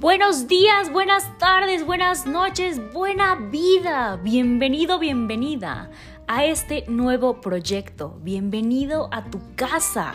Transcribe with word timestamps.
Buenos 0.00 0.48
días, 0.48 0.90
buenas 0.90 1.36
tardes, 1.36 1.84
buenas 1.84 2.24
noches, 2.24 2.80
buena 2.94 3.34
vida. 3.34 4.16
Bienvenido, 4.16 4.98
bienvenida 4.98 5.90
a 6.26 6.46
este 6.46 6.86
nuevo 6.88 7.42
proyecto. 7.42 8.18
Bienvenido 8.22 9.10
a 9.12 9.26
tu 9.26 9.40
casa. 9.56 10.14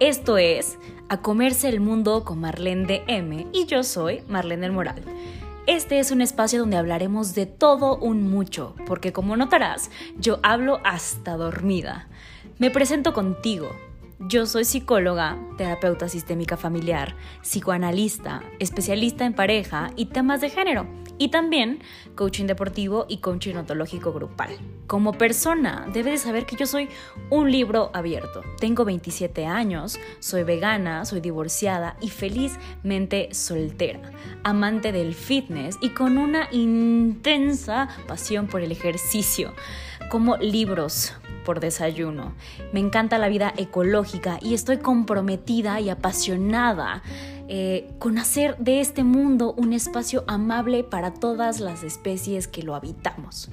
Esto 0.00 0.38
es 0.38 0.78
A 1.10 1.20
Comerse 1.20 1.68
el 1.68 1.80
Mundo 1.80 2.24
con 2.24 2.40
Marlene 2.40 2.86
de 2.86 3.04
M 3.08 3.46
y 3.52 3.66
yo 3.66 3.82
soy 3.82 4.22
Marlene 4.26 4.62
del 4.62 4.72
Moral. 4.72 5.02
Este 5.66 5.98
es 5.98 6.12
un 6.12 6.22
espacio 6.22 6.60
donde 6.60 6.78
hablaremos 6.78 7.34
de 7.34 7.44
todo 7.44 7.98
un 7.98 8.30
mucho, 8.30 8.74
porque 8.86 9.12
como 9.12 9.36
notarás, 9.36 9.90
yo 10.18 10.40
hablo 10.44 10.80
hasta 10.82 11.36
dormida. 11.36 12.08
Me 12.56 12.70
presento 12.70 13.12
contigo, 13.12 13.68
yo 14.18 14.46
soy 14.46 14.64
psicóloga, 14.64 15.38
terapeuta 15.58 16.08
sistémica 16.08 16.56
familiar, 16.56 17.16
psicoanalista, 17.42 18.42
especialista 18.58 19.24
en 19.26 19.34
pareja 19.34 19.90
y 19.96 20.06
temas 20.06 20.40
de 20.40 20.50
género, 20.50 20.86
y 21.18 21.28
también 21.28 21.80
coaching 22.14 22.46
deportivo 22.46 23.06
y 23.08 23.18
coaching 23.18 23.56
ontológico 23.56 24.12
grupal. 24.12 24.50
Como 24.86 25.12
persona, 25.12 25.86
debes 25.92 26.12
de 26.12 26.26
saber 26.26 26.46
que 26.46 26.56
yo 26.56 26.66
soy 26.66 26.88
un 27.30 27.50
libro 27.50 27.90
abierto. 27.94 28.42
Tengo 28.58 28.84
27 28.84 29.46
años, 29.46 29.98
soy 30.20 30.44
vegana, 30.44 31.04
soy 31.04 31.20
divorciada 31.20 31.96
y 32.00 32.08
felizmente 32.08 33.28
soltera, 33.32 34.12
amante 34.44 34.92
del 34.92 35.14
fitness 35.14 35.78
y 35.80 35.90
con 35.90 36.18
una 36.18 36.48
intensa 36.52 37.88
pasión 38.06 38.46
por 38.46 38.60
el 38.60 38.72
ejercicio, 38.72 39.52
como 40.10 40.36
libros, 40.36 41.14
por 41.46 41.60
desayuno. 41.60 42.34
Me 42.72 42.80
encanta 42.80 43.16
la 43.18 43.28
vida 43.28 43.54
ecológica 43.56 44.38
y 44.42 44.52
estoy 44.52 44.78
comprometida 44.78 45.80
y 45.80 45.88
apasionada 45.88 47.02
eh, 47.48 47.88
con 47.98 48.18
hacer 48.18 48.56
de 48.58 48.80
este 48.80 49.04
mundo 49.04 49.54
un 49.56 49.72
espacio 49.72 50.24
amable 50.26 50.84
para 50.84 51.14
todas 51.14 51.60
las 51.60 51.82
especies 51.82 52.48
que 52.48 52.62
lo 52.62 52.74
habitamos. 52.74 53.48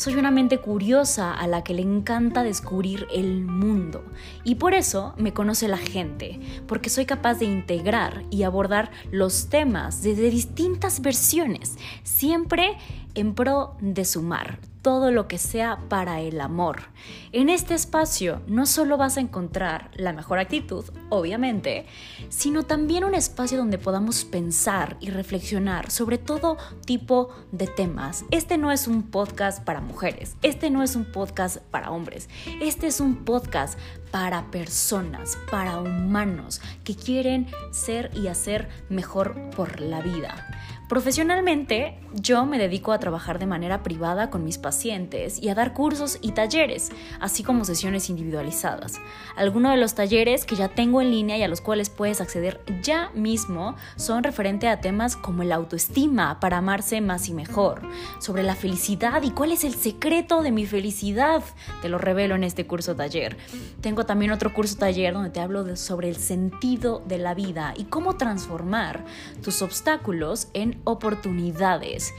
Soy 0.00 0.14
una 0.14 0.30
mente 0.30 0.56
curiosa 0.56 1.34
a 1.34 1.46
la 1.46 1.62
que 1.62 1.74
le 1.74 1.82
encanta 1.82 2.42
descubrir 2.42 3.06
el 3.12 3.44
mundo 3.44 4.02
y 4.44 4.54
por 4.54 4.72
eso 4.72 5.12
me 5.18 5.34
conoce 5.34 5.68
la 5.68 5.76
gente, 5.76 6.40
porque 6.66 6.88
soy 6.88 7.04
capaz 7.04 7.34
de 7.34 7.44
integrar 7.44 8.24
y 8.30 8.44
abordar 8.44 8.90
los 9.10 9.50
temas 9.50 10.02
desde 10.02 10.30
distintas 10.30 11.02
versiones, 11.02 11.76
siempre 12.02 12.78
en 13.14 13.34
pro 13.34 13.76
de 13.82 14.06
sumar 14.06 14.58
todo 14.82 15.10
lo 15.10 15.28
que 15.28 15.38
sea 15.38 15.78
para 15.88 16.20
el 16.20 16.40
amor. 16.40 16.84
En 17.32 17.48
este 17.48 17.74
espacio 17.74 18.40
no 18.46 18.66
solo 18.66 18.96
vas 18.96 19.16
a 19.16 19.20
encontrar 19.20 19.90
la 19.94 20.12
mejor 20.12 20.38
actitud, 20.38 20.84
obviamente, 21.10 21.86
sino 22.28 22.62
también 22.62 23.04
un 23.04 23.14
espacio 23.14 23.58
donde 23.58 23.78
podamos 23.78 24.24
pensar 24.24 24.96
y 25.00 25.10
reflexionar 25.10 25.90
sobre 25.90 26.18
todo 26.18 26.56
tipo 26.86 27.30
de 27.52 27.66
temas. 27.66 28.24
Este 28.30 28.56
no 28.56 28.72
es 28.72 28.86
un 28.86 29.02
podcast 29.02 29.62
para 29.64 29.80
mujeres, 29.90 30.36
este 30.42 30.70
no 30.70 30.82
es 30.82 30.94
un 30.94 31.04
podcast 31.04 31.58
para 31.70 31.90
hombres, 31.90 32.28
este 32.60 32.86
es 32.86 33.00
un 33.00 33.24
podcast 33.24 33.78
para 34.10 34.50
personas, 34.50 35.36
para 35.50 35.80
humanos 35.80 36.60
que 36.84 36.94
quieren 36.94 37.48
ser 37.72 38.10
y 38.14 38.28
hacer 38.28 38.68
mejor 38.88 39.50
por 39.56 39.80
la 39.80 40.00
vida. 40.00 40.46
Profesionalmente, 40.90 42.00
yo 42.14 42.44
me 42.46 42.58
dedico 42.58 42.90
a 42.90 42.98
trabajar 42.98 43.38
de 43.38 43.46
manera 43.46 43.84
privada 43.84 44.28
con 44.28 44.42
mis 44.42 44.58
pacientes 44.58 45.40
y 45.40 45.48
a 45.48 45.54
dar 45.54 45.72
cursos 45.72 46.18
y 46.20 46.32
talleres, 46.32 46.90
así 47.20 47.44
como 47.44 47.64
sesiones 47.64 48.10
individualizadas. 48.10 49.00
Algunos 49.36 49.70
de 49.70 49.76
los 49.76 49.94
talleres 49.94 50.44
que 50.44 50.56
ya 50.56 50.66
tengo 50.66 51.00
en 51.00 51.12
línea 51.12 51.38
y 51.38 51.44
a 51.44 51.48
los 51.48 51.60
cuales 51.60 51.90
puedes 51.90 52.20
acceder 52.20 52.60
ya 52.82 53.12
mismo 53.14 53.76
son 53.94 54.24
referente 54.24 54.66
a 54.66 54.80
temas 54.80 55.14
como 55.14 55.44
el 55.44 55.52
autoestima 55.52 56.40
para 56.40 56.58
amarse 56.58 57.00
más 57.00 57.28
y 57.28 57.34
mejor, 57.34 57.82
sobre 58.18 58.42
la 58.42 58.56
felicidad 58.56 59.22
y 59.22 59.30
cuál 59.30 59.52
es 59.52 59.62
el 59.62 59.76
secreto 59.80 60.42
de 60.42 60.52
mi 60.52 60.66
felicidad. 60.66 61.42
Te 61.82 61.88
lo 61.88 61.98
revelo 61.98 62.34
en 62.34 62.44
este 62.44 62.66
curso 62.66 62.94
taller. 62.94 63.36
Tengo 63.80 64.04
también 64.06 64.30
otro 64.30 64.52
curso 64.52 64.76
taller 64.76 65.14
donde 65.14 65.30
te 65.30 65.40
hablo 65.40 65.76
sobre 65.76 66.08
el 66.08 66.16
sentido 66.16 67.02
de 67.06 67.18
la 67.18 67.34
vida 67.34 67.74
y 67.76 67.84
cómo 67.84 68.16
transformar 68.16 69.04
tus 69.42 69.62
obstáculos 69.62 70.48
en 70.52 70.80
oportunidades. 70.84 72.12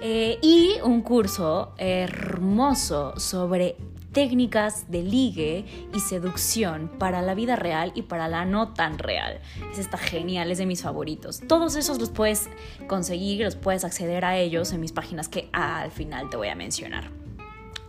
Eh, 0.00 0.38
y 0.42 0.76
un 0.84 1.00
curso 1.00 1.72
hermoso 1.78 3.18
sobre 3.18 3.76
técnicas 4.16 4.90
de 4.90 5.02
ligue 5.02 5.66
y 5.92 6.00
seducción 6.00 6.90
para 6.98 7.20
la 7.20 7.34
vida 7.34 7.54
real 7.54 7.92
y 7.94 8.00
para 8.00 8.28
la 8.28 8.46
no 8.46 8.72
tan 8.72 8.98
real. 8.98 9.42
Es 9.70 9.78
está 9.78 9.98
genial, 9.98 10.50
es 10.50 10.56
de 10.56 10.64
mis 10.64 10.80
favoritos. 10.80 11.42
Todos 11.46 11.76
esos 11.76 11.98
los 12.00 12.08
puedes 12.08 12.48
conseguir, 12.86 13.44
los 13.44 13.56
puedes 13.56 13.84
acceder 13.84 14.24
a 14.24 14.38
ellos 14.38 14.72
en 14.72 14.80
mis 14.80 14.92
páginas 14.92 15.28
que 15.28 15.50
al 15.52 15.90
final 15.90 16.30
te 16.30 16.38
voy 16.38 16.48
a 16.48 16.54
mencionar. 16.54 17.15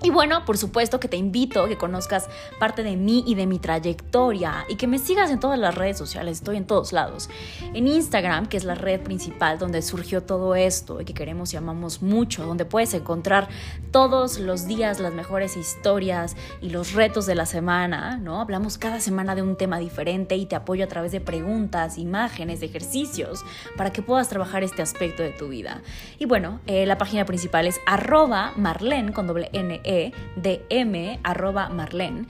Y 0.04 0.12
bueno, 0.12 0.46
por 0.46 0.58
supuesto 0.58 1.00
que 1.00 1.08
te 1.08 1.18
invito 1.18 1.64
a 1.64 1.68
que 1.68 1.78
conozcas 1.78 2.30
parte 2.60 2.84
de 2.84 2.96
mí 2.96 3.24
y 3.26 3.34
de 3.34 3.48
mi 3.48 3.58
trayectoria 3.58 4.66
y 4.70 4.76
que 4.76 4.86
me 4.86 5.00
sigas 5.00 5.32
en 5.32 5.40
todas 5.40 5.58
las 5.58 5.74
redes 5.74 5.98
sociales, 5.98 6.38
estoy 6.38 6.58
en 6.58 6.68
todos 6.68 6.94
lados. 6.94 7.30
En 7.74 7.88
Instagram, 7.88 8.46
que 8.46 8.58
es 8.58 8.64
la 8.64 8.76
red 8.76 9.02
principal 9.02 9.58
donde 9.58 9.82
surgió 9.82 10.22
todo 10.22 10.54
esto 10.54 11.02
y 11.02 11.06
que 11.06 11.16
queremos 11.16 11.54
y 11.54 11.58
amamos 11.58 12.04
mucho, 12.04 12.46
donde 12.46 12.66
puedes 12.66 12.94
encontrar 12.94 13.48
todos 13.92 14.38
los 14.38 14.68
días 14.68 15.00
las 15.00 15.14
mejores 15.14 15.58
historias 15.58 16.36
y 16.62 16.70
los 16.70 16.94
retos 16.94 17.26
de 17.26 17.34
la 17.34 17.48
semana, 17.48 18.18
¿no? 18.18 18.40
Hablamos 18.40 18.78
cada 18.78 19.00
semana 19.00 19.34
de 19.34 19.42
un 19.42 19.56
tema 19.56 19.80
diferente 19.80 20.36
y 20.36 20.46
te 20.46 20.56
apoyo 20.56 20.84
a 20.84 20.88
través 20.88 21.12
de 21.12 21.22
preguntas, 21.22 21.98
imágenes, 21.98 22.62
ejercicios 22.62 23.44
para 23.76 23.92
que 23.92 24.04
puedas 24.04 24.30
trabajar 24.30 24.64
este 24.64 24.84
aspecto 24.84 25.24
de 25.24 25.32
tu 25.32 25.48
vida. 25.48 25.82
Y 26.20 26.26
bueno, 26.26 26.60
eh, 26.68 26.86
la 26.86 27.00
página 27.00 27.26
principal 27.26 27.66
es 27.66 27.80
arroba 27.88 28.54
marlen 28.56 29.12
con 29.12 29.26
doble 29.26 29.50
N 29.54 29.82
e 29.88 30.12
dm 30.36 31.20
arroba 31.24 31.70
marlen 31.70 32.28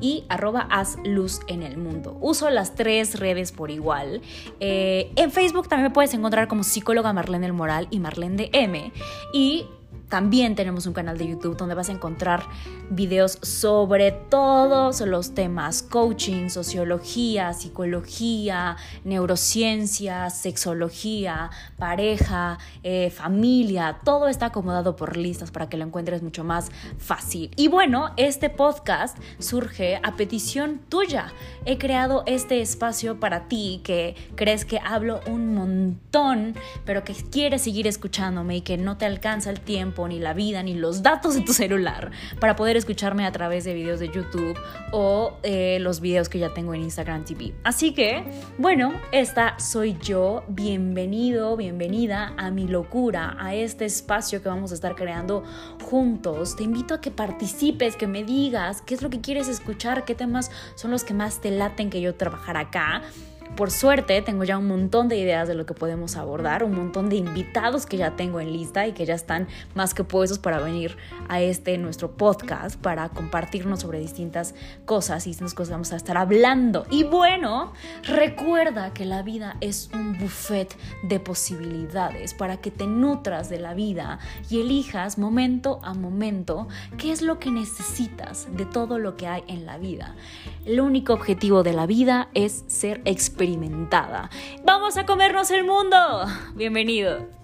y 0.00 0.24
arroba 0.28 0.66
haz 0.70 0.96
luz 1.04 1.40
en 1.48 1.62
el 1.62 1.76
mundo. 1.76 2.16
Uso 2.20 2.48
las 2.50 2.74
tres 2.74 3.18
redes 3.18 3.52
por 3.52 3.70
igual. 3.70 4.22
Eh, 4.60 5.10
en 5.16 5.30
Facebook 5.30 5.68
también 5.68 5.88
me 5.88 5.94
puedes 5.94 6.14
encontrar 6.14 6.48
como 6.48 6.62
psicóloga 6.62 7.12
Marlene 7.12 7.46
del 7.46 7.52
Moral 7.52 7.88
y 7.90 7.98
Marlene 7.98 8.36
de 8.36 8.50
M. 8.52 8.92
Y 9.34 9.66
también 10.12 10.54
tenemos 10.54 10.84
un 10.84 10.92
canal 10.92 11.16
de 11.16 11.26
YouTube 11.26 11.56
donde 11.56 11.74
vas 11.74 11.88
a 11.88 11.92
encontrar 11.92 12.42
videos 12.90 13.38
sobre 13.40 14.12
todos 14.12 15.00
los 15.00 15.32
temas, 15.32 15.82
coaching, 15.82 16.50
sociología, 16.50 17.54
psicología, 17.54 18.76
neurociencia, 19.04 20.28
sexología, 20.28 21.50
pareja, 21.78 22.58
eh, 22.82 23.08
familia, 23.08 24.00
todo 24.04 24.28
está 24.28 24.46
acomodado 24.46 24.96
por 24.96 25.16
listas 25.16 25.50
para 25.50 25.70
que 25.70 25.78
lo 25.78 25.86
encuentres 25.86 26.22
mucho 26.22 26.44
más 26.44 26.70
fácil. 26.98 27.50
Y 27.56 27.68
bueno, 27.68 28.10
este 28.18 28.50
podcast 28.50 29.16
surge 29.38 29.98
a 30.02 30.14
petición 30.16 30.82
tuya. 30.90 31.32
He 31.64 31.78
creado 31.78 32.22
este 32.26 32.60
espacio 32.60 33.18
para 33.18 33.48
ti 33.48 33.80
que 33.82 34.14
crees 34.34 34.66
que 34.66 34.78
hablo 34.78 35.20
un 35.26 35.54
montón, 35.54 36.54
pero 36.84 37.02
que 37.02 37.14
quieres 37.14 37.62
seguir 37.62 37.86
escuchándome 37.86 38.58
y 38.58 38.60
que 38.60 38.76
no 38.76 38.98
te 38.98 39.06
alcanza 39.06 39.48
el 39.48 39.60
tiempo 39.60 40.01
ni 40.08 40.18
la 40.18 40.34
vida, 40.34 40.62
ni 40.62 40.74
los 40.74 41.02
datos 41.02 41.34
de 41.34 41.40
tu 41.40 41.52
celular 41.52 42.10
para 42.40 42.56
poder 42.56 42.76
escucharme 42.76 43.26
a 43.26 43.32
través 43.32 43.64
de 43.64 43.74
videos 43.74 44.00
de 44.00 44.08
YouTube 44.08 44.58
o 44.92 45.38
eh, 45.42 45.78
los 45.80 46.00
videos 46.00 46.28
que 46.28 46.38
ya 46.38 46.52
tengo 46.54 46.74
en 46.74 46.82
Instagram 46.82 47.24
TV. 47.24 47.54
Así 47.64 47.92
que, 47.92 48.24
bueno, 48.58 48.92
esta 49.12 49.58
soy 49.58 49.96
yo. 50.00 50.44
Bienvenido, 50.48 51.56
bienvenida 51.56 52.34
a 52.36 52.50
mi 52.50 52.66
locura, 52.66 53.36
a 53.38 53.54
este 53.54 53.84
espacio 53.84 54.42
que 54.42 54.48
vamos 54.48 54.72
a 54.72 54.74
estar 54.74 54.94
creando 54.94 55.42
juntos. 55.82 56.56
Te 56.56 56.64
invito 56.64 56.94
a 56.94 57.00
que 57.00 57.10
participes, 57.10 57.96
que 57.96 58.06
me 58.06 58.24
digas 58.24 58.82
qué 58.82 58.94
es 58.94 59.02
lo 59.02 59.10
que 59.10 59.20
quieres 59.20 59.48
escuchar, 59.48 60.04
qué 60.04 60.14
temas 60.14 60.50
son 60.74 60.90
los 60.90 61.04
que 61.04 61.14
más 61.14 61.40
te 61.40 61.50
laten 61.50 61.90
que 61.90 62.00
yo 62.00 62.14
trabajar 62.14 62.56
acá. 62.56 63.02
Por 63.56 63.70
suerte 63.70 64.22
tengo 64.22 64.44
ya 64.44 64.56
un 64.56 64.66
montón 64.66 65.08
de 65.08 65.18
ideas 65.18 65.46
de 65.46 65.54
lo 65.54 65.66
que 65.66 65.74
podemos 65.74 66.16
abordar, 66.16 66.64
un 66.64 66.74
montón 66.74 67.10
de 67.10 67.16
invitados 67.16 67.84
que 67.84 67.98
ya 67.98 68.16
tengo 68.16 68.40
en 68.40 68.50
lista 68.50 68.86
y 68.86 68.92
que 68.92 69.04
ya 69.04 69.14
están 69.14 69.46
más 69.74 69.92
que 69.92 70.04
puestos 70.04 70.38
para 70.38 70.58
venir 70.58 70.96
a 71.28 71.42
este 71.42 71.76
nuestro 71.76 72.12
podcast 72.12 72.80
para 72.80 73.10
compartirnos 73.10 73.80
sobre 73.80 73.98
distintas 73.98 74.54
cosas 74.86 75.26
y 75.26 75.30
distintas 75.30 75.52
cosas 75.52 75.72
vamos 75.72 75.92
a 75.92 75.96
estar 75.96 76.16
hablando. 76.16 76.86
Y 76.90 77.04
bueno, 77.04 77.74
recuerda 78.04 78.94
que 78.94 79.04
la 79.04 79.22
vida 79.22 79.58
es 79.60 79.90
un 79.92 80.16
buffet 80.16 80.74
de 81.02 81.20
posibilidades 81.20 82.32
para 82.32 82.56
que 82.56 82.70
te 82.70 82.86
nutras 82.86 83.50
de 83.50 83.58
la 83.58 83.74
vida 83.74 84.18
y 84.48 84.62
elijas 84.62 85.18
momento 85.18 85.78
a 85.82 85.92
momento 85.92 86.68
qué 86.96 87.12
es 87.12 87.20
lo 87.20 87.38
que 87.38 87.50
necesitas 87.50 88.48
de 88.56 88.64
todo 88.64 88.98
lo 88.98 89.18
que 89.18 89.26
hay 89.26 89.44
en 89.46 89.66
la 89.66 89.76
vida. 89.76 90.16
El 90.64 90.80
único 90.80 91.12
objetivo 91.12 91.62
de 91.62 91.74
la 91.74 91.86
vida 91.86 92.30
es 92.32 92.64
ser 92.68 93.02
Vamos 94.64 94.96
a 94.96 95.04
comernos 95.04 95.50
el 95.50 95.64
mundo. 95.64 95.96
Bienvenido. 96.54 97.41